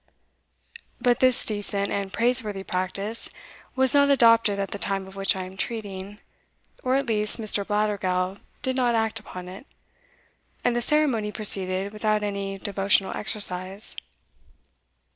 But 0.99 1.19
this 1.19 1.45
decent 1.45 1.91
and 1.91 2.11
praiseworthy 2.11 2.63
practice 2.63 3.29
was 3.75 3.93
not 3.93 4.09
adopted 4.09 4.57
at 4.57 4.71
the 4.71 4.79
time 4.79 5.05
of 5.05 5.15
which 5.15 5.35
I 5.35 5.43
am 5.43 5.55
treating, 5.55 6.17
or 6.83 6.95
at 6.95 7.05
least, 7.05 7.37
Mr. 7.39 7.63
Blattergowl 7.63 8.39
did 8.63 8.75
not 8.75 8.95
act 8.95 9.19
upon 9.19 9.47
it, 9.47 9.67
and 10.65 10.75
the 10.75 10.81
ceremony 10.81 11.31
proceeded 11.31 11.93
without 11.93 12.23
any 12.23 12.57
devotional 12.57 13.15
exercise. 13.15 13.95